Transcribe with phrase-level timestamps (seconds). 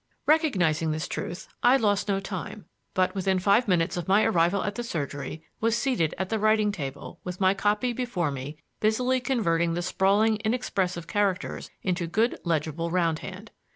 [0.25, 2.65] Recognizing this truth, I lost no time,
[2.95, 6.71] but, within five minutes of my arrival at the surgery, was seated at the writing
[6.71, 12.89] table with my copy before me busily converting the sprawling, inexpressive characters into good, legible
[12.89, 13.51] round hand.